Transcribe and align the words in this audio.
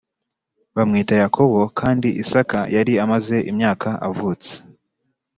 bamwita 0.75 1.13
Yakobo 1.23 1.59
Kandi 1.79 2.07
Isaka 2.23 2.59
yari 2.75 2.93
amaze 3.03 3.37
imyaka 3.51 3.89
avutse. 4.09 4.51